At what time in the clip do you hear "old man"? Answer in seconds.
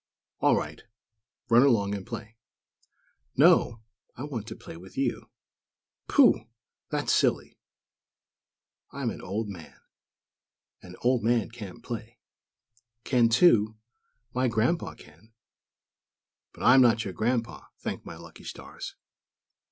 9.21-9.79, 11.03-11.51